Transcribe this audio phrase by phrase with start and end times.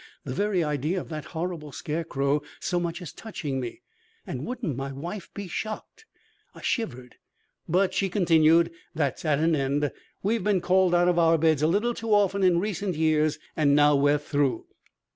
[0.23, 3.81] The very idea of that horrible scarecrow so much as touching me!
[4.25, 6.07] and wouldn't my wife be shocked!
[6.55, 7.17] I shivered.
[7.69, 9.91] "But," she continued, "that's at an end.
[10.23, 13.75] We've been called out of our beds a little too often in recent years, and
[13.75, 14.65] now we're through."